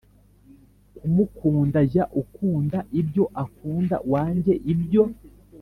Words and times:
kumukunda 0.97 1.79
Jya 1.91 2.05
ukunda 2.21 2.77
ibyo 3.01 3.23
akunda 3.43 3.95
wange 4.11 4.53
ibyo 4.73 5.03